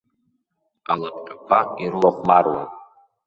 [0.91, 2.67] Алапҟьақәа ирылахәмаруан.